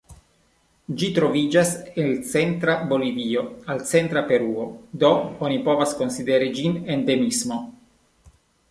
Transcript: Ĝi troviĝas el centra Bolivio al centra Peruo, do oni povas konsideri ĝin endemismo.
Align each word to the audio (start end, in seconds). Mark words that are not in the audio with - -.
Ĝi 1.01 1.09
troviĝas 1.17 1.73
el 2.03 2.09
centra 2.31 2.75
Bolivio 2.93 3.45
al 3.75 3.85
centra 3.93 4.25
Peruo, 4.33 4.67
do 5.05 5.15
oni 5.49 5.63
povas 5.71 5.97
konsideri 6.03 6.53
ĝin 6.59 6.83
endemismo. 6.97 7.65